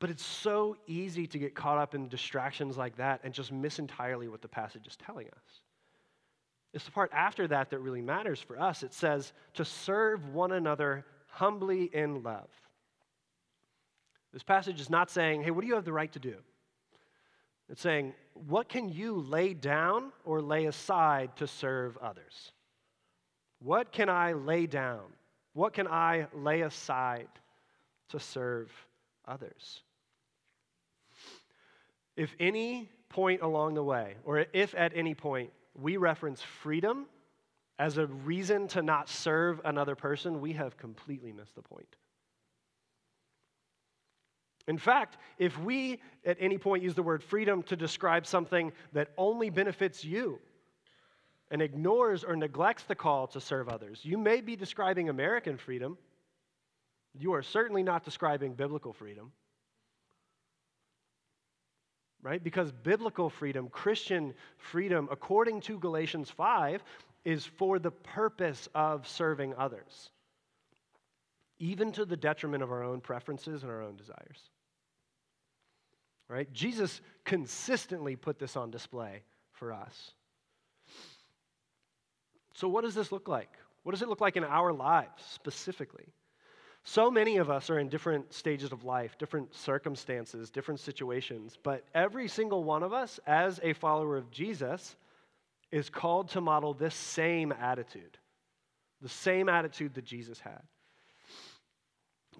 [0.00, 3.78] But it's so easy to get caught up in distractions like that and just miss
[3.78, 5.60] entirely what the passage is telling us.
[6.72, 8.82] It's the part after that that really matters for us.
[8.82, 12.48] It says to serve one another humbly in love.
[14.32, 16.36] This passage is not saying, hey, what do you have the right to do?
[17.68, 22.52] It's saying, what can you lay down or lay aside to serve others?
[23.60, 25.04] What can I lay down?
[25.52, 27.28] What can I lay aside
[28.10, 28.70] to serve
[29.26, 29.82] others?
[32.16, 37.06] If any point along the way, or if at any point we reference freedom
[37.78, 41.96] as a reason to not serve another person, we have completely missed the point.
[44.68, 49.08] In fact, if we at any point use the word freedom to describe something that
[49.16, 50.38] only benefits you
[51.50, 55.98] and ignores or neglects the call to serve others, you may be describing American freedom.
[57.18, 59.32] You are certainly not describing biblical freedom
[62.22, 62.42] right?
[62.42, 66.82] Because biblical freedom, Christian freedom, according to Galatians 5,
[67.24, 70.10] is for the purpose of serving others,
[71.58, 74.50] even to the detriment of our own preferences and our own desires.
[76.28, 76.52] Right?
[76.52, 80.12] Jesus consistently put this on display for us.
[82.54, 83.50] So, what does this look like?
[83.82, 86.12] What does it look like in our lives specifically?
[86.84, 91.84] So many of us are in different stages of life, different circumstances, different situations, but
[91.94, 94.96] every single one of us, as a follower of Jesus,
[95.70, 98.16] is called to model this same attitude,
[99.02, 100.62] the same attitude that Jesus had.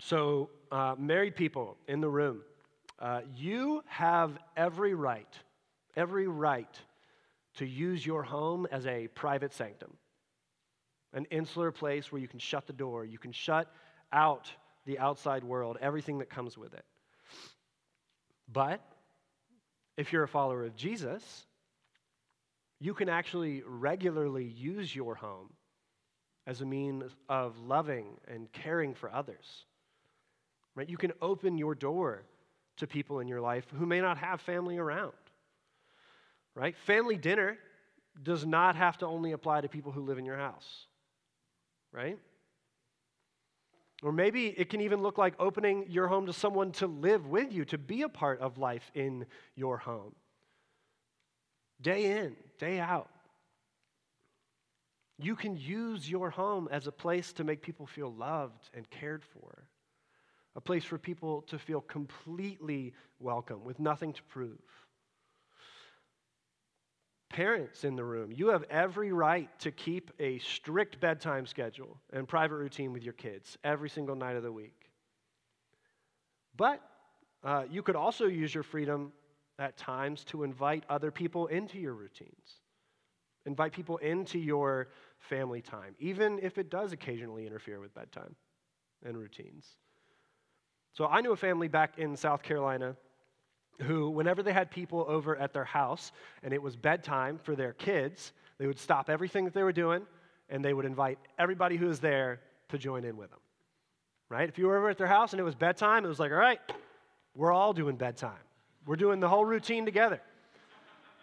[0.01, 2.41] So, uh, married people in the room,
[2.99, 5.33] uh, you have every right,
[5.97, 6.75] every right
[7.57, 9.93] to use your home as a private sanctum,
[11.13, 13.73] an insular place where you can shut the door, you can shut
[14.13, 14.51] out
[14.87, 16.85] the outside world, everything that comes with it.
[18.51, 18.81] But
[19.97, 21.47] if you're a follower of Jesus,
[22.81, 25.51] you can actually regularly use your home
[26.47, 29.65] as a means of loving and caring for others.
[30.75, 30.89] Right?
[30.89, 32.25] You can open your door
[32.79, 35.13] to people in your life who may not have family around.
[36.55, 36.77] Right?
[36.87, 37.57] Family dinner
[38.23, 40.87] does not have to only apply to people who live in your house,
[41.93, 42.19] right?
[44.03, 47.53] Or maybe it can even look like opening your home to someone to live with
[47.53, 50.15] you, to be a part of life in your home.
[51.81, 53.09] Day in, day out.
[55.19, 59.25] You can use your home as a place to make people feel loved and cared
[59.25, 59.65] for,
[60.59, 64.59] a place for people to feel completely welcome with nothing to prove.
[67.31, 72.27] Parents in the room, you have every right to keep a strict bedtime schedule and
[72.27, 74.91] private routine with your kids every single night of the week.
[76.57, 76.83] But
[77.45, 79.13] uh, you could also use your freedom
[79.61, 82.63] at times to invite other people into your routines,
[83.47, 84.89] invite people into your
[85.21, 88.35] family time, even if it does occasionally interfere with bedtime
[89.05, 89.77] and routines.
[90.99, 92.97] So I knew a family back in South Carolina
[93.83, 96.11] who, whenever they had people over at their house
[96.43, 100.03] and it was bedtime for their kids, they would stop everything that they were doing
[100.49, 103.39] and they would invite everybody who was there to join in with them.
[104.29, 104.49] Right?
[104.49, 106.37] If you were over at their house and it was bedtime, it was like, all
[106.37, 106.59] right,
[107.37, 108.33] we're all doing bedtime.
[108.85, 110.21] We're doing the whole routine together.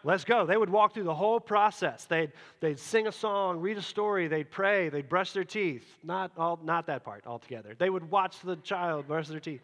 [0.06, 0.46] Let's go.
[0.46, 2.06] They would walk through the whole process.
[2.06, 5.84] They'd, they'd sing a song, read a story, they'd pray, they'd brush their teeth.
[6.04, 7.74] Not, all, not that part altogether.
[7.76, 9.62] They would watch the child brush their teeth.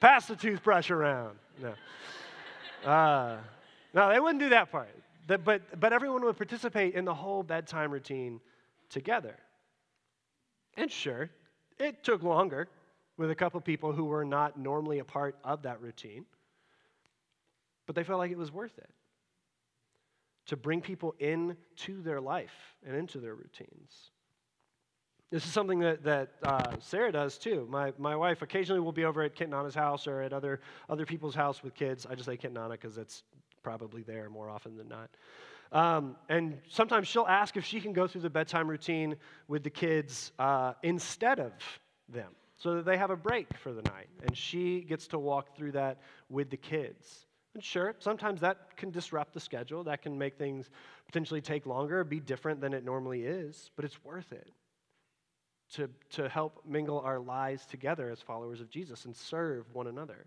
[0.00, 1.38] Pass the toothbrush around.
[1.62, 1.74] No.
[2.84, 3.38] Uh,
[3.94, 4.94] no, they wouldn't do that part.
[5.26, 8.42] But, but, but everyone would participate in the whole bedtime routine
[8.90, 9.38] together.
[10.76, 11.30] And sure,
[11.78, 12.68] it took longer
[13.16, 16.26] with a couple people who were not normally a part of that routine,
[17.86, 18.90] but they felt like it was worth it
[20.46, 24.10] to bring people into their life and into their routines.
[25.30, 27.66] This is something that, that uh, Sarah does too.
[27.68, 31.06] My, my wife occasionally will be over at Kent Nana's house or at other, other
[31.06, 32.06] people's house with kids.
[32.08, 33.24] I just say Kent Nana because it's
[33.62, 35.10] probably there more often than not.
[35.72, 39.16] Um, and sometimes she'll ask if she can go through the bedtime routine
[39.48, 41.52] with the kids uh, instead of
[42.08, 44.08] them so that they have a break for the night.
[44.22, 47.26] And she gets to walk through that with the kids.
[47.54, 49.84] And sure, sometimes that can disrupt the schedule.
[49.84, 50.70] That can make things
[51.06, 54.50] potentially take longer, be different than it normally is, but it's worth it
[55.74, 60.26] to, to help mingle our lives together as followers of Jesus and serve one another.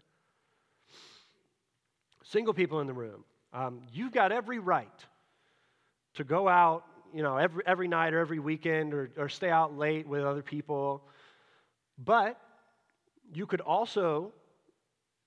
[2.24, 5.06] Single people in the room, um, you've got every right
[6.16, 9.78] to go out, you know, every, every night or every weekend or, or stay out
[9.78, 11.04] late with other people.
[11.98, 12.40] But
[13.34, 14.34] you could also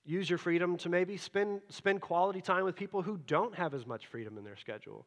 [0.05, 3.85] use your freedom to maybe spend, spend quality time with people who don't have as
[3.85, 5.05] much freedom in their schedule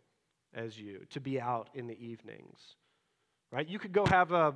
[0.55, 2.77] as you to be out in the evenings.
[3.51, 3.69] Right?
[3.69, 4.55] You could go have a,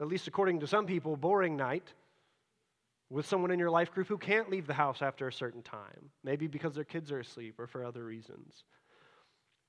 [0.00, 1.92] at least according to some people, boring night
[3.10, 6.10] with someone in your life group who can't leave the house after a certain time,
[6.22, 8.64] maybe because their kids are asleep or for other reasons.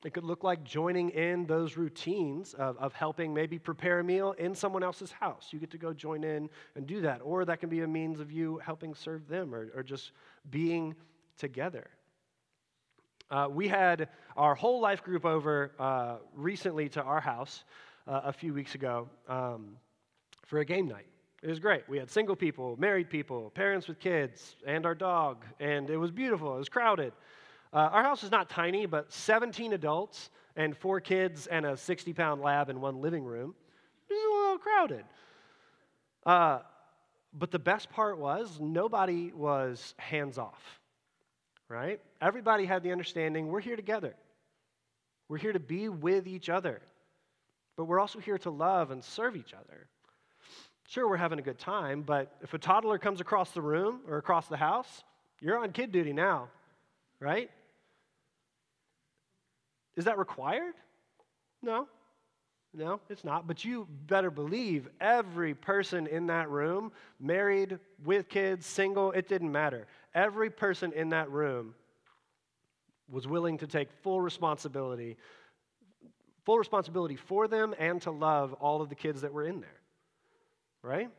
[0.06, 4.34] It could look like joining in those routines of, of helping maybe prepare a meal
[4.38, 5.50] in someone else's house.
[5.52, 7.20] You get to go join in and do that.
[7.22, 10.14] Or that can be a means of you helping serve them or, or just
[10.50, 10.96] being
[11.38, 11.90] together.
[13.30, 14.08] Uh, we had
[14.38, 17.66] our whole life group over uh, recently to our house
[18.08, 19.76] uh, a few weeks ago um,
[20.46, 21.06] for a game night.
[21.44, 21.88] It was great.
[21.88, 26.12] We had single people, married people, parents with kids, and our dog, and it was
[26.12, 26.56] beautiful.
[26.56, 27.14] It was crowded.
[27.72, 32.14] Uh, our house is not tiny, but 17 adults and four kids and a 60
[32.14, 33.54] pound lab in one living room.
[34.10, 35.06] It was a little crowded.
[36.26, 36.60] Uh,
[37.34, 40.62] but the best part was nobody was hands off,
[41.68, 42.00] right?
[42.22, 44.16] Everybody had the understanding we're here together.
[45.28, 46.82] We're here to be with each other,
[47.78, 49.88] but we're also here to love and serve each other.
[50.88, 54.18] Sure, we're having a good time, but if a toddler comes across the room or
[54.18, 55.04] across the house,
[55.40, 56.48] you're on kid duty now,
[57.20, 57.52] right?
[59.96, 60.76] Is that required?
[61.62, 61.88] No.
[62.74, 63.48] No, it's not.
[63.48, 69.52] But you better believe every person in that room, married, with kids, single, it didn't
[69.52, 69.88] matter.
[70.14, 71.74] Every person in that room
[73.10, 75.18] was willing to take full responsibility,
[76.46, 79.82] full responsibility for them and to love all of the kids that were in there.
[80.84, 81.10] Right?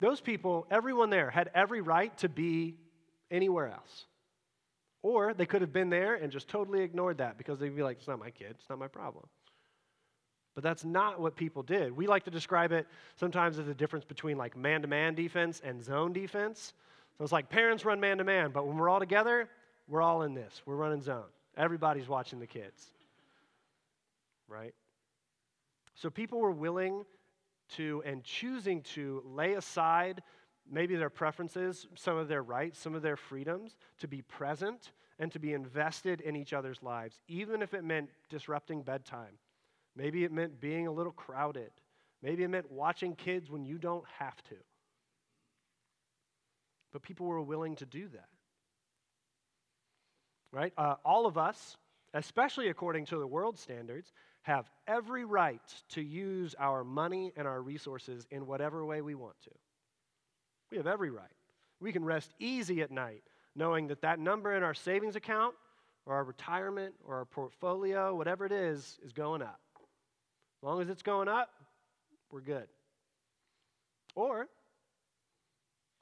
[0.00, 2.74] Those people, everyone there, had every right to be
[3.30, 4.06] anywhere else.
[5.02, 7.98] Or they could have been there and just totally ignored that because they'd be like,
[7.98, 9.24] it's not my kid, it's not my problem.
[10.54, 11.96] But that's not what people did.
[11.96, 12.86] We like to describe it
[13.16, 16.74] sometimes as a difference between like man to man defense and zone defense.
[17.16, 19.48] So it's like parents run man to man, but when we're all together,
[19.88, 20.62] we're all in this.
[20.66, 21.24] We're running zone.
[21.56, 22.86] Everybody's watching the kids.
[24.48, 24.74] Right?
[25.94, 27.04] So people were willing
[27.76, 30.22] to and choosing to lay aside
[30.70, 35.30] maybe their preferences, some of their rights, some of their freedoms, to be present and
[35.32, 39.38] to be invested in each other's lives, even if it meant disrupting bedtime.
[39.94, 41.70] Maybe it meant being a little crowded.
[42.22, 44.56] Maybe it meant watching kids when you don't have to.
[46.92, 48.28] But people were willing to do that.
[50.52, 50.72] Right?
[50.76, 51.76] Uh, all of us,
[52.14, 55.60] especially according to the world standards, have every right
[55.90, 59.50] to use our money and our resources in whatever way we want to.
[60.72, 61.26] We have every right.
[61.80, 63.22] We can rest easy at night
[63.54, 65.54] knowing that that number in our savings account
[66.06, 69.60] or our retirement or our portfolio, whatever it is, is going up.
[69.76, 71.50] As long as it's going up,
[72.30, 72.68] we're good.
[74.14, 74.48] Or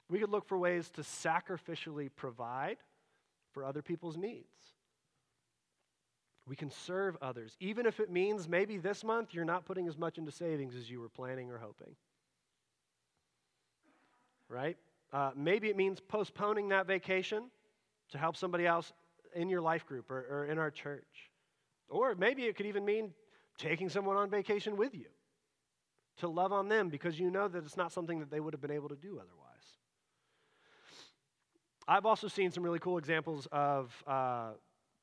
[0.09, 2.77] we could look for ways to sacrificially provide
[3.51, 4.47] for other people's needs.
[6.47, 9.97] We can serve others, even if it means maybe this month you're not putting as
[9.97, 11.93] much into savings as you were planning or hoping.
[14.51, 14.77] Right?
[15.13, 17.43] Uh, maybe it means postponing that vacation
[18.11, 18.91] to help somebody else
[19.33, 21.31] in your life group or, or in our church.
[21.89, 23.13] Or maybe it could even mean
[23.57, 25.07] taking someone on vacation with you
[26.17, 28.61] to love on them because you know that it's not something that they would have
[28.61, 29.51] been able to do otherwise.
[31.87, 34.51] I've also seen some really cool examples of, uh,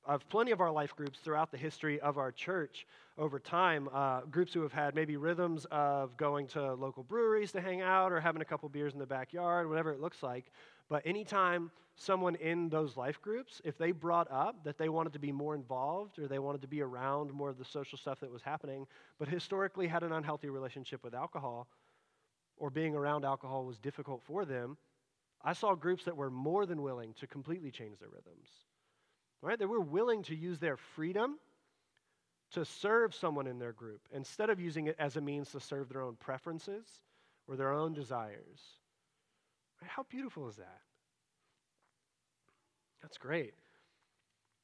[0.08, 2.86] of plenty of our life groups throughout the history of our church
[3.18, 3.90] over time.
[3.92, 8.10] Uh, groups who have had maybe rhythms of going to local breweries to hang out
[8.10, 10.50] or having a couple beers in the backyard, whatever it looks like.
[10.88, 15.18] But anytime someone in those life groups, if they brought up that they wanted to
[15.18, 18.32] be more involved or they wanted to be around more of the social stuff that
[18.32, 18.86] was happening,
[19.18, 21.68] but historically had an unhealthy relationship with alcohol
[22.56, 24.78] or being around alcohol was difficult for them,
[25.44, 28.48] I saw groups that were more than willing to completely change their rhythms.
[29.40, 29.58] Right?
[29.58, 31.38] They were willing to use their freedom
[32.52, 35.88] to serve someone in their group instead of using it as a means to serve
[35.88, 36.86] their own preferences
[37.46, 38.60] or their own desires.
[39.80, 39.90] Right?
[39.90, 40.80] How beautiful is that?
[43.02, 43.54] That's great.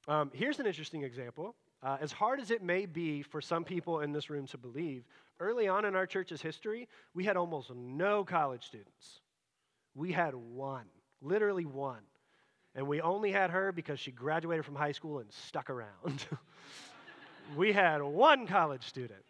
[0.09, 1.55] Um, here's an interesting example.
[1.83, 5.05] Uh, as hard as it may be for some people in this room to believe,
[5.39, 9.20] early on in our church's history, we had almost no college students.
[9.95, 10.87] We had one,
[11.20, 12.03] literally one.
[12.75, 16.27] And we only had her because she graduated from high school and stuck around.
[17.57, 19.25] we had one college student.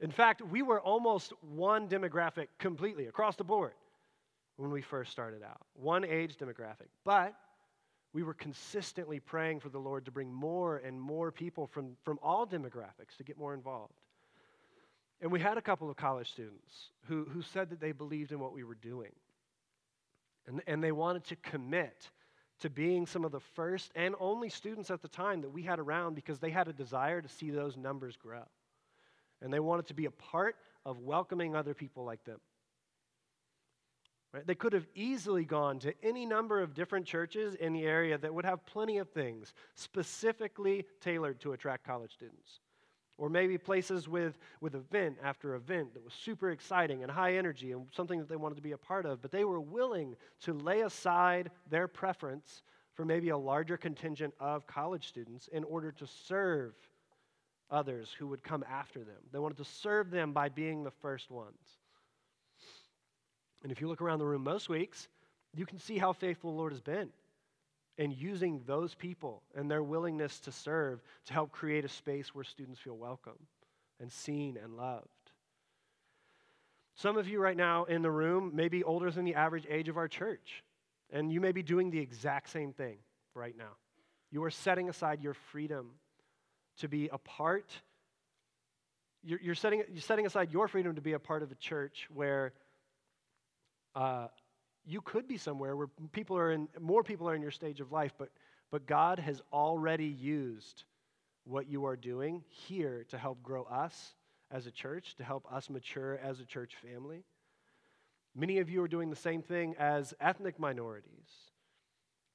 [0.00, 3.72] In fact, we were almost one demographic completely across the board
[4.56, 6.88] when we first started out, one age demographic.
[7.04, 7.34] But
[8.12, 12.18] we were consistently praying for the Lord to bring more and more people from, from
[12.22, 13.94] all demographics to get more involved.
[15.22, 18.40] And we had a couple of college students who, who said that they believed in
[18.40, 19.12] what we were doing.
[20.50, 22.10] And, and they wanted to commit
[22.58, 25.78] to being some of the first and only students at the time that we had
[25.78, 28.42] around because they had a desire to see those numbers grow.
[29.40, 32.40] And they wanted to be a part of welcoming other people like them.
[34.34, 34.44] Right?
[34.44, 38.34] They could have easily gone to any number of different churches in the area that
[38.34, 42.58] would have plenty of things specifically tailored to attract college students.
[43.20, 47.72] Or maybe places with, with event after event that was super exciting and high energy
[47.72, 49.20] and something that they wanted to be a part of.
[49.20, 52.62] But they were willing to lay aside their preference
[52.94, 56.72] for maybe a larger contingent of college students in order to serve
[57.70, 59.20] others who would come after them.
[59.32, 61.58] They wanted to serve them by being the first ones.
[63.62, 65.08] And if you look around the room most weeks,
[65.54, 67.10] you can see how faithful the Lord has been
[67.98, 72.44] and using those people and their willingness to serve to help create a space where
[72.44, 73.38] students feel welcome
[74.00, 75.08] and seen and loved.
[76.94, 79.88] Some of you right now in the room may be older than the average age
[79.88, 80.62] of our church,
[81.10, 82.98] and you may be doing the exact same thing
[83.34, 83.76] right now.
[84.30, 85.90] You are setting aside your freedom
[86.78, 87.70] to be a part.
[89.22, 92.52] You're, setting, you're setting aside your freedom to be a part of a church where
[93.94, 94.28] uh,
[94.86, 97.92] you could be somewhere where people are in, more people are in your stage of
[97.92, 98.30] life, but,
[98.70, 100.84] but God has already used
[101.44, 104.14] what you are doing here to help grow us
[104.50, 107.24] as a church, to help us mature as a church family.
[108.34, 111.30] Many of you are doing the same thing as ethnic minorities.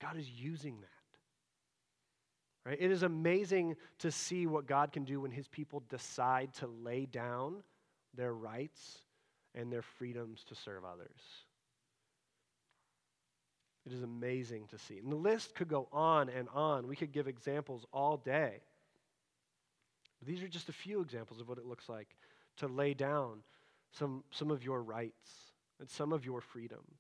[0.02, 2.70] God is using that.
[2.70, 2.78] Right?
[2.80, 7.06] It is amazing to see what God can do when his people decide to lay
[7.06, 7.64] down
[8.16, 9.00] their rights
[9.54, 11.45] and their freedoms to serve others.
[13.86, 14.98] It is amazing to see.
[14.98, 16.88] And the list could go on and on.
[16.88, 18.62] We could give examples all day.
[20.20, 22.16] But these are just a few examples of what it looks like
[22.58, 23.40] to lay down
[23.92, 25.30] some, some of your rights
[25.80, 26.98] and some of your freedoms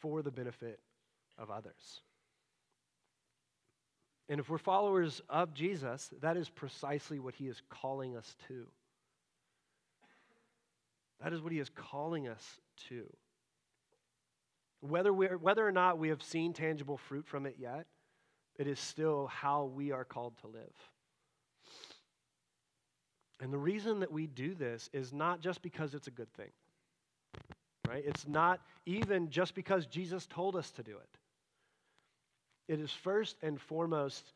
[0.00, 0.78] for the benefit
[1.36, 2.00] of others.
[4.28, 8.66] And if we're followers of Jesus, that is precisely what he is calling us to.
[11.22, 12.44] That is what he is calling us
[12.88, 13.06] to.
[14.80, 17.86] Whether, we are, whether or not we have seen tangible fruit from it yet,
[18.56, 20.74] it is still how we are called to live.
[23.40, 26.50] And the reason that we do this is not just because it's a good thing,
[27.88, 28.02] right?
[28.04, 31.18] It's not even just because Jesus told us to do it.
[32.72, 34.32] It is first and foremost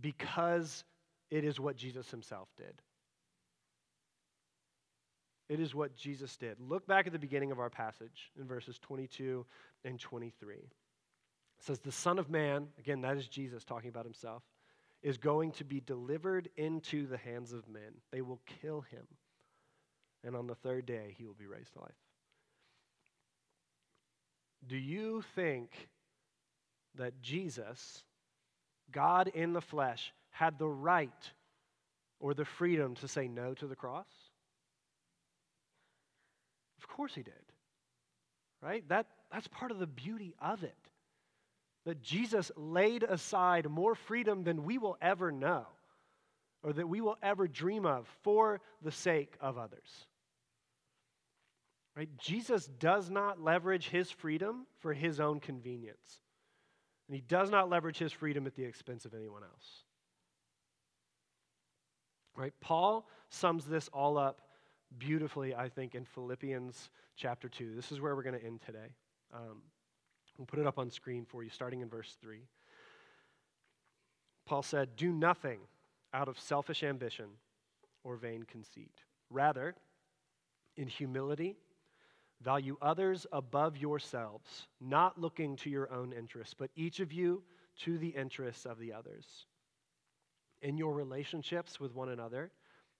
[0.00, 0.84] because
[1.30, 2.80] it is what Jesus himself did.
[5.48, 6.58] It is what Jesus did.
[6.60, 9.46] Look back at the beginning of our passage in verses 22
[9.84, 10.56] and 23.
[10.56, 10.64] It
[11.60, 14.42] says, The Son of Man, again, that is Jesus talking about himself,
[15.02, 17.94] is going to be delivered into the hands of men.
[18.12, 19.06] They will kill him.
[20.24, 21.92] And on the third day, he will be raised to life.
[24.66, 25.70] Do you think
[26.96, 28.02] that Jesus,
[28.90, 31.30] God in the flesh, had the right
[32.20, 34.08] or the freedom to say no to the cross?
[36.98, 37.32] Course he did.
[38.60, 38.86] Right?
[38.88, 40.74] That, that's part of the beauty of it.
[41.86, 45.64] That Jesus laid aside more freedom than we will ever know
[46.64, 50.06] or that we will ever dream of for the sake of others.
[51.96, 52.08] Right?
[52.18, 56.20] Jesus does not leverage his freedom for his own convenience.
[57.06, 59.84] And he does not leverage his freedom at the expense of anyone else.
[62.36, 62.52] Right?
[62.60, 64.40] Paul sums this all up
[64.96, 67.74] beautifully, I think, in Philippians chapter 2.
[67.74, 68.94] This is where we're going to end today.
[69.34, 69.62] Um,
[70.38, 72.40] we'll put it up on screen for you, starting in verse 3.
[74.46, 75.60] Paul said, Do nothing
[76.14, 77.26] out of selfish ambition
[78.02, 79.02] or vain conceit.
[79.30, 79.74] Rather,
[80.76, 81.56] in humility,
[82.40, 87.42] value others above yourselves, not looking to your own interests, but each of you
[87.80, 89.46] to the interests of the others.
[90.62, 92.50] In your relationships with one another,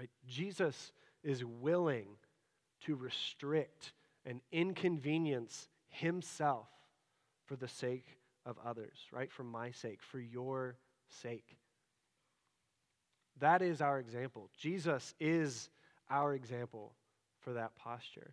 [0.00, 0.08] Right?
[0.26, 0.92] Jesus
[1.22, 2.06] is willing
[2.86, 3.92] to restrict
[4.24, 6.68] and inconvenience himself
[7.44, 8.06] for the sake
[8.46, 9.30] of others, right?
[9.30, 10.78] For my sake, for your
[11.10, 11.58] sake.
[13.40, 14.48] That is our example.
[14.56, 15.68] Jesus is
[16.08, 16.94] our example
[17.40, 18.32] for that posture.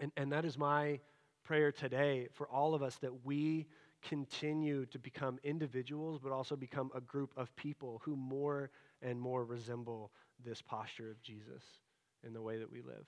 [0.00, 1.00] And, and that is my
[1.44, 3.66] prayer today for all of us that we
[4.02, 8.70] continue to become individuals, but also become a group of people who more
[9.02, 10.12] and more resemble
[10.44, 11.62] this posture of Jesus
[12.24, 13.06] in the way that we live.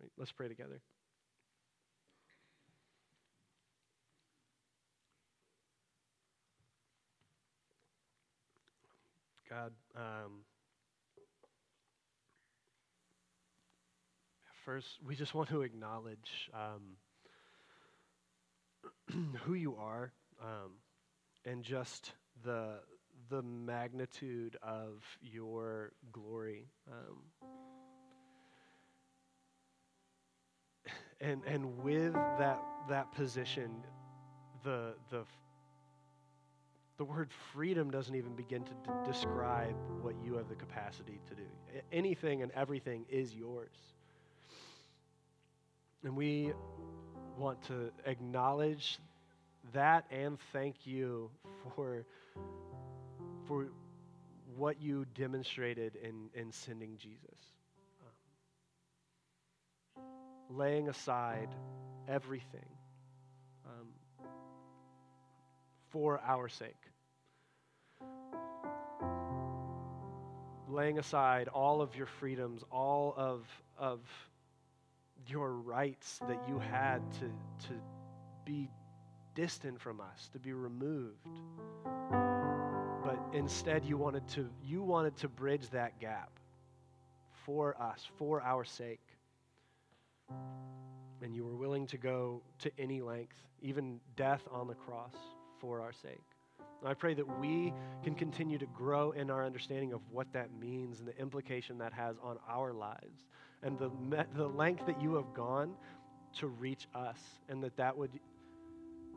[0.00, 0.80] Right, let's pray together.
[9.48, 10.44] God, um,
[14.66, 16.98] first, we just want to acknowledge um,
[19.44, 20.72] who you are um,
[21.46, 22.12] and just
[22.44, 22.74] the
[23.30, 26.66] the magnitude of your glory.
[26.90, 27.18] Um,
[31.20, 33.70] and, and with that, that position,
[34.64, 35.24] the, the,
[36.96, 41.34] the word freedom doesn't even begin to d- describe what you have the capacity to
[41.34, 41.42] do.
[41.92, 43.76] Anything and everything is yours.
[46.04, 46.52] And we
[47.36, 48.98] want to acknowledge
[49.72, 51.30] that and thank you
[51.76, 52.06] for
[53.48, 53.66] for
[54.56, 57.38] what you demonstrated in, in sending Jesus.
[59.96, 60.04] Um,
[60.50, 61.48] laying aside
[62.06, 62.68] everything
[63.66, 63.88] um,
[65.88, 66.74] for our sake.
[70.68, 73.46] Laying aside all of your freedoms, all of,
[73.78, 74.00] of
[75.26, 77.30] your rights that you had to,
[77.68, 77.74] to
[78.44, 78.68] be
[79.34, 81.26] distant from us, to be removed
[83.08, 86.30] but instead you wanted to you wanted to bridge that gap
[87.46, 89.00] for us for our sake.
[91.22, 95.14] And you were willing to go to any length even death on the cross
[95.58, 96.20] for our sake.
[96.84, 97.72] I pray that we
[98.04, 101.94] can continue to grow in our understanding of what that means and the implication that
[101.94, 103.24] has on our lives
[103.62, 103.90] and the,
[104.36, 105.72] the length that you have gone
[106.40, 108.10] to reach us and that that would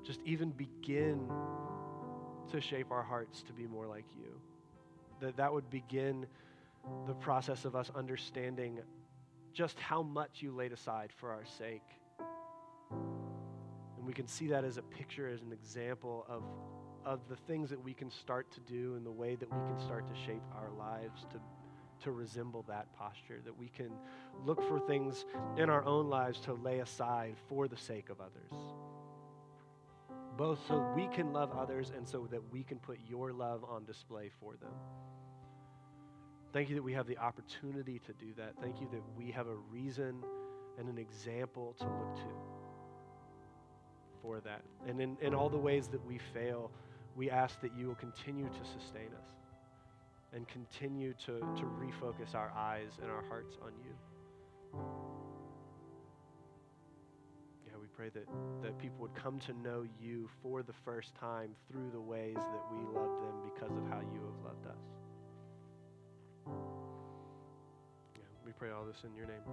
[0.05, 1.29] just even begin
[2.51, 4.39] to shape our hearts to be more like you.
[5.19, 6.25] That that would begin
[7.07, 8.79] the process of us understanding
[9.53, 11.83] just how much you laid aside for our sake.
[12.89, 16.43] And we can see that as a picture, as an example of,
[17.05, 19.79] of the things that we can start to do and the way that we can
[19.79, 21.39] start to shape our lives to,
[22.03, 23.91] to resemble that posture, that we can
[24.45, 25.25] look for things
[25.57, 28.80] in our own lives to lay aside for the sake of others.
[30.38, 33.86] Both so we can love others and so that we can put your love on
[33.86, 34.71] display for them.
[36.53, 38.53] Thank you that we have the opportunity to do that.
[38.61, 40.23] Thank you that we have a reason
[40.77, 42.61] and an example to look to
[44.21, 44.61] for that.
[44.88, 46.71] And in, in all the ways that we fail,
[47.15, 49.27] we ask that you will continue to sustain us
[50.34, 55.20] and continue to, to refocus our eyes and our hearts on you.
[58.01, 62.01] Pray that, that people would come to know you for the first time through the
[62.01, 64.81] ways that we love them because of how you have loved us.
[68.17, 69.43] Yeah, we pray all this in your name.